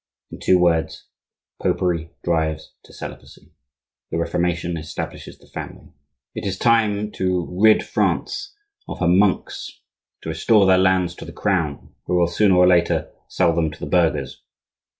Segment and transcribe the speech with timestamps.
[0.31, 1.05] In two words:
[1.61, 3.53] Popery drives to celibacy,
[4.09, 5.93] the Reformation establishes the family.
[6.33, 8.55] It is time to rid France
[8.89, 9.69] of her monks,
[10.23, 13.79] to restore their lands to the Crown, who will, sooner or later, sell them to
[13.79, 14.41] the burghers.